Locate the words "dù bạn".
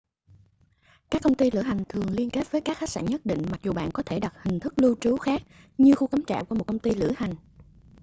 3.63-3.89